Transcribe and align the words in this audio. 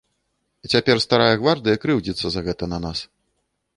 Цяпер 0.73 1.01
старая 1.05 1.35
гвардыя 1.43 1.81
крыўдзіцца 1.85 2.27
за 2.37 2.41
гэта 2.49 2.63
на 2.73 2.79
нас. 2.87 2.99